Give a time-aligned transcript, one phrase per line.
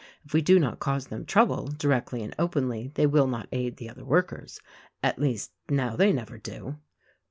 [0.25, 3.87] If we do not cause them trouble, directly and openly, they will not aid the
[3.87, 4.59] other workers.
[5.03, 6.77] At least, now they never do."